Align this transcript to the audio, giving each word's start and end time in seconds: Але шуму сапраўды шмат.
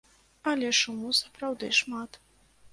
Але 0.51 0.71
шуму 0.79 1.13
сапраўды 1.21 1.71
шмат. 1.83 2.11